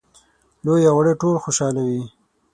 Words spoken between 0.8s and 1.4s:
او واړه ټول